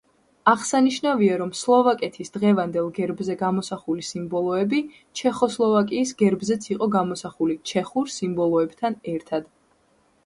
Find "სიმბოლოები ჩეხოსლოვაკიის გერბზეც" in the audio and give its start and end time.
4.09-6.69